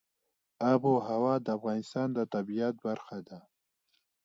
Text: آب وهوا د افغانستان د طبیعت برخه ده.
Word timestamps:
آب 0.71 0.81
وهوا 0.95 1.35
د 1.45 1.47
افغانستان 1.57 2.07
د 2.13 2.19
طبیعت 2.33 2.75
برخه 2.85 3.17
ده. 3.27 3.37